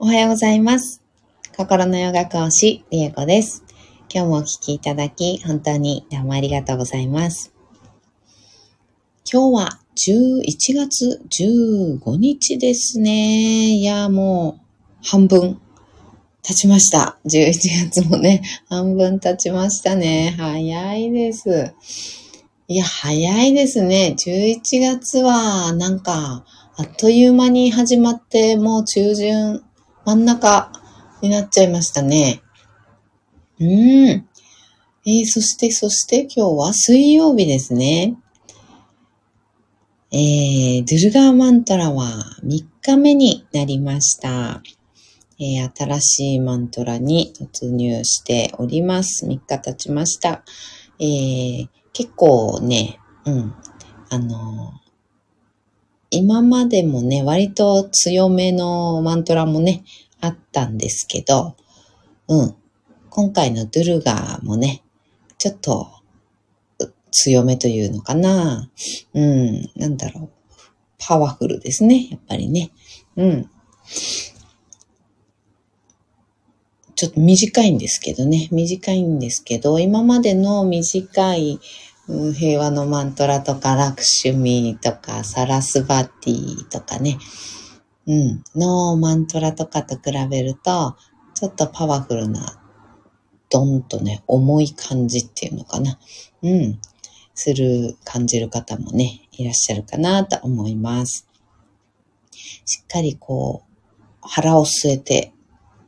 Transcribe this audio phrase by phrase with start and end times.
[0.00, 1.02] おはようございます。
[1.56, 3.64] 心のヨガ講師、リエコです。
[4.12, 7.54] 今日もお聞きいただき、本当にどうもありがとうございます。
[9.32, 10.42] 今日は11
[10.74, 13.76] 月15日ですね。
[13.76, 15.60] いや、もう半分
[16.42, 17.16] 経ちました。
[17.24, 17.52] 11
[17.90, 20.34] 月もね、半分経ちましたね。
[20.36, 21.72] 早いです。
[22.66, 24.16] いや、早いですね。
[24.18, 26.44] 11月は、なんか、
[26.76, 29.62] あっという間に始まって、もう中旬、
[30.04, 30.70] 真ん中
[31.22, 32.42] になっちゃいましたね。
[33.60, 33.68] うん。
[33.68, 38.16] えーそして、そして今日は水曜日ですね。
[40.10, 44.62] えー、ドゥルガーマントラは3日目になりました。
[45.40, 49.26] えー新しいマントラに突入しております。
[49.26, 50.44] 3日経ちました。
[51.00, 53.54] えー結構ね、うん、
[54.10, 54.72] あの
[56.14, 59.82] 今までもね、割と強めのマントラもね、
[60.20, 61.56] あったんですけど、
[62.28, 62.54] うん、
[63.10, 64.82] 今回のドゥルガーもね、
[65.38, 65.88] ちょっと
[67.10, 68.70] 強めというのかな。
[69.12, 70.30] うん、なんだろう。
[70.98, 72.70] パワフルですね、やっぱりね。
[73.16, 73.50] うん。
[76.96, 81.58] ちょっと短いんですけどね、短いんですけど、今までの短い、
[82.06, 87.18] 平和のマントラとか、ラクシュミとか、サラスバティとかね、
[88.06, 90.96] うん、のマントラとかと比べると、
[91.34, 92.60] ちょっとパワフルな、
[93.48, 95.98] ドンとね、重い感じっていうのかな。
[96.42, 96.78] うん、
[97.34, 101.26] する、感じる方もね、いらっしゃるかなと思います。
[102.66, 105.32] しっかりこう、腹を据えて、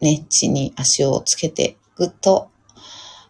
[0.00, 2.50] ね、地に足をつけて、ぐっと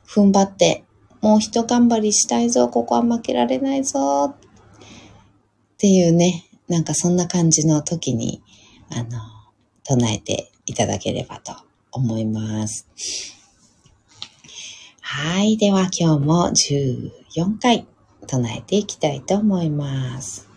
[0.07, 0.85] 踏ん張って、
[1.23, 4.37] もう一頑張りしたいぞ、ここは負けられないぞ、っ
[5.79, 8.43] ていうね、なんかそんな感じの時に、
[8.91, 9.21] あの、
[9.85, 11.55] 唱えていただければと
[11.93, 12.89] 思います。
[15.01, 15.57] はい。
[15.57, 17.87] では今日も14回
[18.27, 20.49] 唱えていきたいと思います。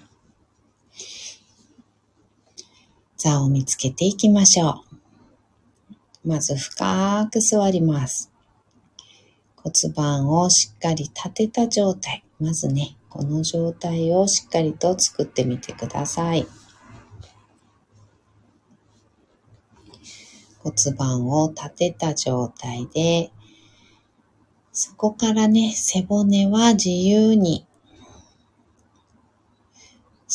[3.18, 4.84] 座を見つけていきましょ
[6.24, 6.28] う。
[6.28, 8.35] まず深く座ります。
[9.66, 12.24] 骨盤をしっかり立てた状態。
[12.40, 16.46] まずね、この状態をしっかりと作ってみてください。
[20.60, 23.32] 骨盤を立てた状態で、
[24.72, 27.66] そこからね、背骨は自由に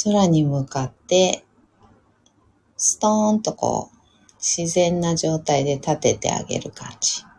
[0.03, 1.45] 空に向かって、
[2.77, 3.97] ストーンとこう、
[4.41, 7.30] 自然な状態で立ててあげる感じ。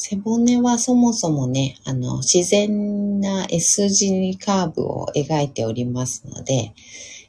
[0.00, 6.72] 背骨はそもそもね、あの、自然な S 字カーブを描いておりますので、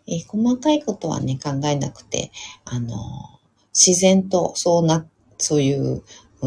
[0.07, 2.31] えー細かいことはね、考えなくて、
[2.65, 2.95] あの、
[3.73, 5.05] 自然とそうな、
[5.39, 6.03] そういう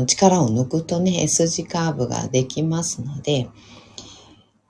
[0.07, 3.49] 力を抜くとね、S 字カーブができますので、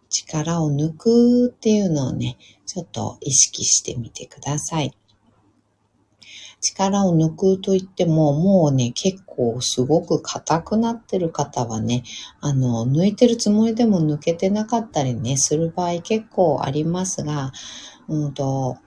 [0.09, 4.95] 力を抜くっていうのをね、ちょっと意識してみてください。
[6.63, 12.05] 力を抜くと言っても、もうね、結構すごく硬くなってる方はね、
[12.41, 17.53] あの、抜いてるつもりでも抜けてなかったりね、する場合結構ありますが、
[18.09, 18.79] うんと、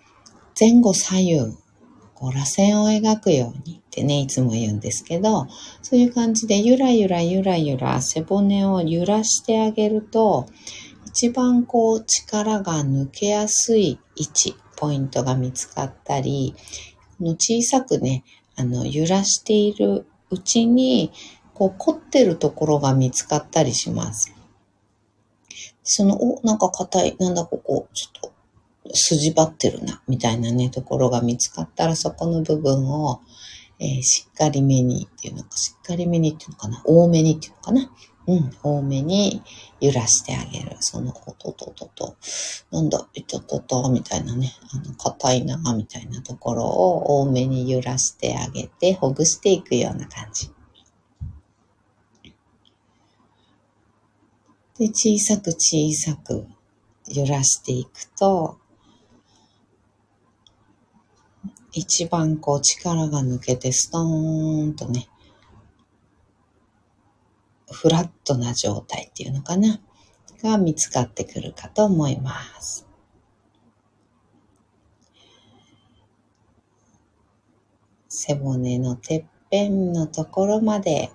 [0.59, 1.57] 前後左右、
[2.13, 5.47] こう、螺旋を描くようにってね、いつも言うんですけど、
[5.81, 10.47] そういう感じでゆらゆらゆらゆら背骨を揺らしてあげると、
[11.07, 16.55] 一番こう力が抜けやすい位置、ポイントが見つかったり、
[17.19, 18.23] 小さくね、
[18.55, 21.11] あの、揺らしているうちに、
[21.53, 24.33] こう、凝ってるところが見つかったりします。
[25.83, 28.33] その、お、なんか硬い、なんだここ、ちょっと、
[28.93, 33.21] 筋張ってるな、みたいなね、ところが見つかったら、そこの部分を、
[33.79, 37.91] えーしっかりめにっていうのか、しっかりめにっていうのかな、多めにっていうのかな。
[38.27, 39.41] うん、多めに
[39.79, 40.77] 揺らしてあげる。
[40.79, 42.15] その、おとととと、
[42.71, 50.49] なんだ、いととと、みたいなね、あの、硬いな、みたいなところを多めに揺らしてあげて、ほぐしていくような感じ。
[54.77, 56.47] で、小さく小さく
[57.07, 58.57] 揺らしていくと、
[61.71, 65.09] 一番こう力が抜けてストーンとね、
[67.85, 69.79] フラットな状態っていうのかな、
[70.41, 72.87] が見つかってくるかと思います。
[78.09, 81.11] 背骨のてっぺんのところまで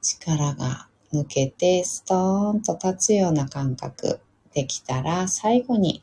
[0.00, 4.20] 力が抜けてストーンと立つような感覚
[4.54, 6.02] できたら最後に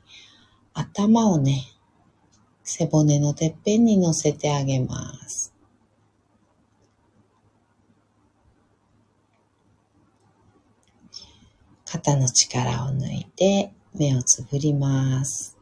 [0.75, 1.63] 頭をね、
[2.63, 5.50] 背骨のてっぺんに乗せてあげます。
[11.91, 15.57] 肩の力を抜いて目をつぶります。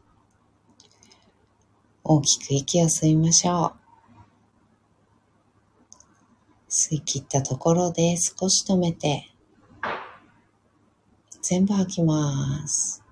[2.04, 3.74] 大きく息を吸いましょ
[6.68, 6.70] う。
[6.70, 9.28] 吸い切ったところで少し止めて、
[11.42, 13.02] 全部吐きます。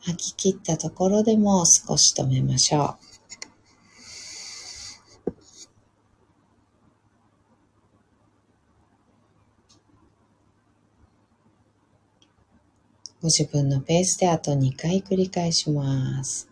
[0.00, 3.07] 吐き切ったところでも少し止めましょう。
[13.28, 16.48] ご自分のペースであと2回繰り返します。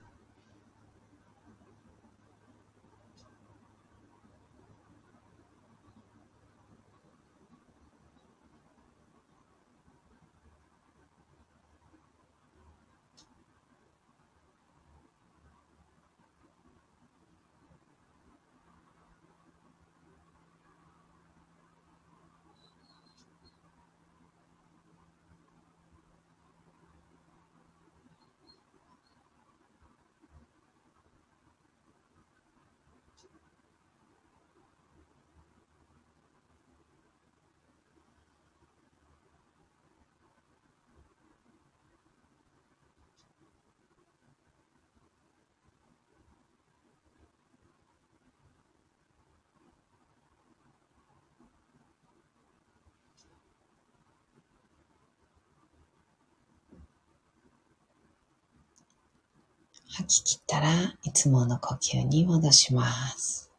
[59.97, 63.51] 吐き切ったらいつもの呼吸に戻します。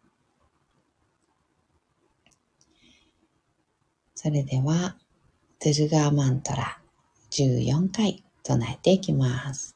[4.14, 4.96] それでは、
[5.60, 6.80] ドゥルガーマントラ
[7.32, 9.74] 14回唱えていきます。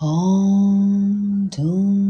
[0.00, 2.06] オンドゥン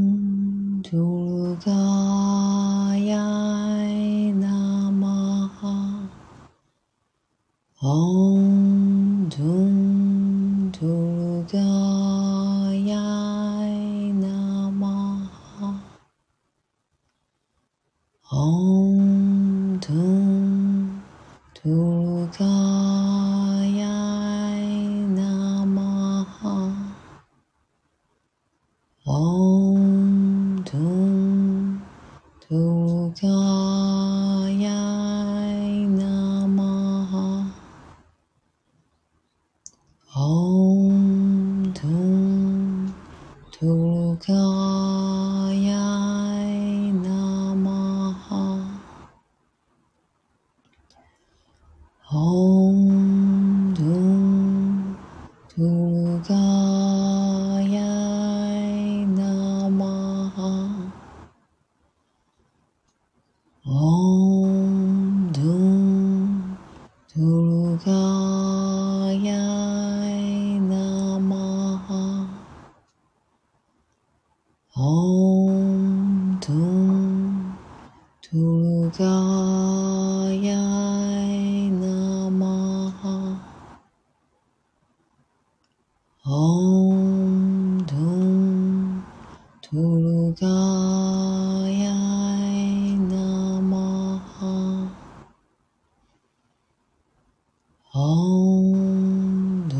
[97.98, 99.72] 엉둥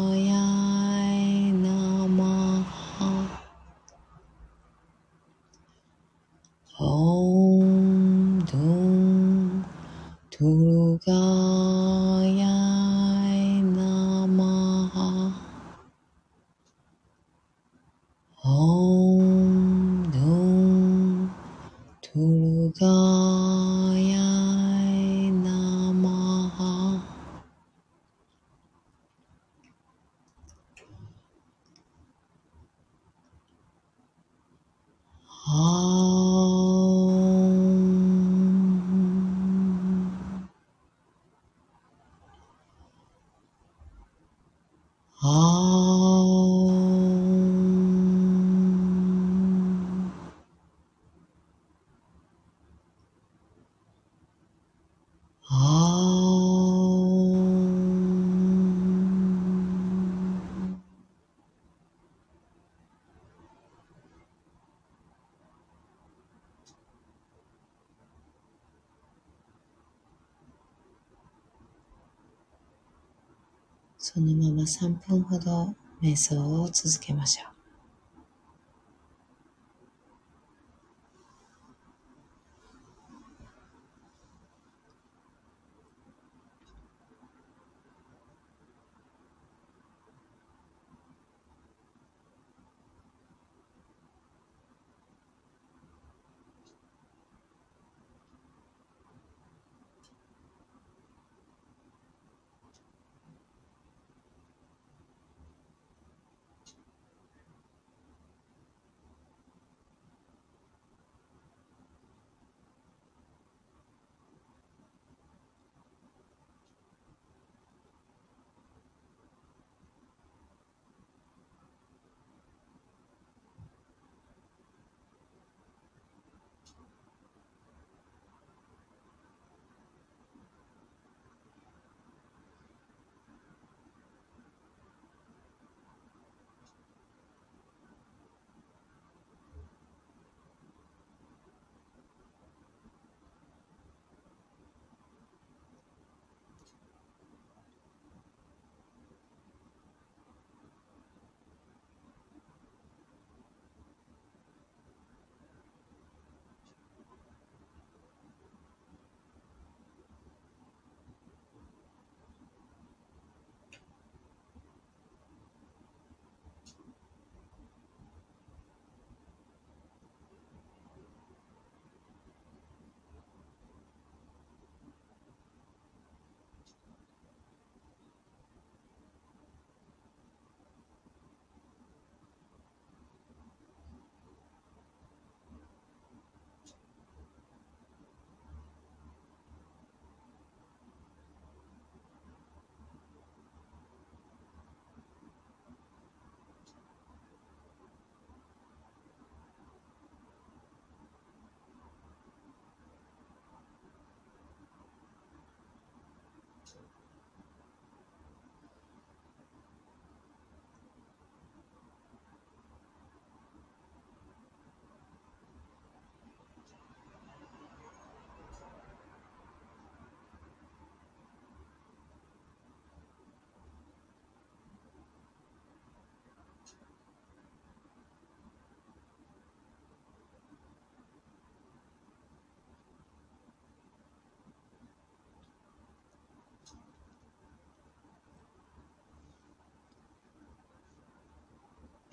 [74.14, 77.54] そのまま3分ほど瞑想を続けましょう。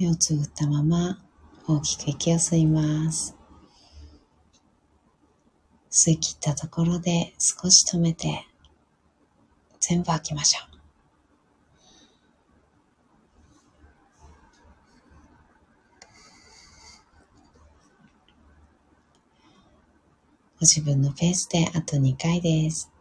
[0.01, 1.19] 目をつぶったまま
[1.67, 3.35] 大きく息を吸います。
[5.91, 8.47] 吸い切ったところで少し止めて
[9.79, 10.71] 全部吐きましょう。
[20.61, 22.91] ご自分のペースであと2回です。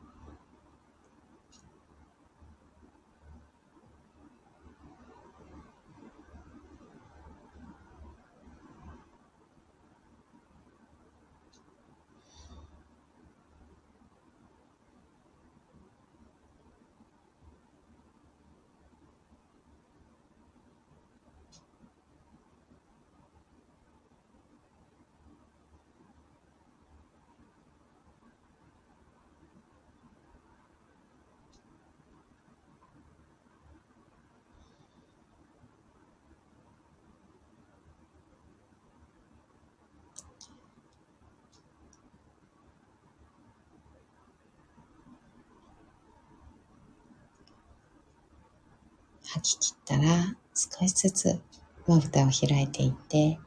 [49.32, 51.40] 吐き切ったら少しずつ
[51.86, 53.38] まぶたを開いていって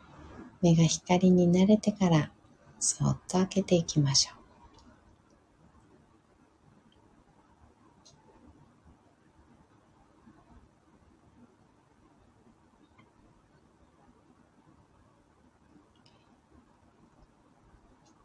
[0.62, 2.32] 目が光に慣れてから
[2.80, 4.44] そっと開けていきましょう。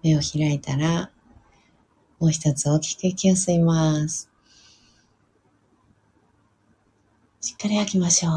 [0.03, 1.11] 目を開いたら、
[2.21, 4.31] もう一つ大きく息を吸います。
[7.41, 8.33] しっかり吐きましょう。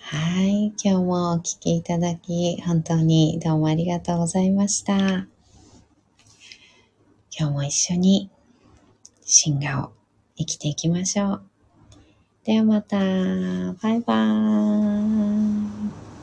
[0.00, 0.72] はい。
[0.82, 4.96] 今日もお聴きいただき、本当にどうもありがとうございました。
[4.98, 5.28] 今
[7.30, 8.28] 日も一緒に、
[9.24, 9.92] 進化を
[10.36, 11.42] 生きていきましょう。
[12.44, 12.96] ではまた。
[12.96, 13.02] バ
[13.94, 15.34] イバー
[16.14, 16.17] イ。